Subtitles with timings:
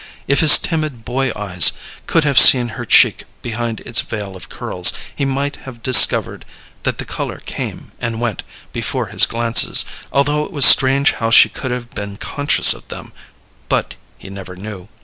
[0.27, 1.73] If his timid boy eyes
[2.07, 6.43] could have seen her cheek behind its veil of curls, he might have discovered
[6.81, 8.41] that the color came and went
[8.73, 13.13] before his glances, although it was strange how she could have been conscious of them;
[13.69, 14.89] but he never knew.